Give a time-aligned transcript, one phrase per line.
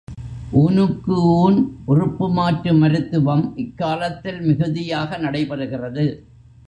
[0.53, 1.59] ஊனுக்கு ஊன்
[1.85, 6.05] உறுப்பு மாற்று மருத்துவம் இக்காலத்தில் மிகுதியாக நடைபெறுகிறது.